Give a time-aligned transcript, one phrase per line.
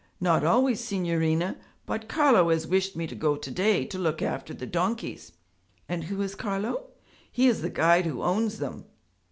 [0.19, 4.51] 'Not always, signorina, but Carlo has wished me to go to day to look after
[4.51, 5.33] the donkeys.'
[5.87, 6.87] 'And who is Carlo?'
[7.31, 8.85] 'He is the guide who owns them.'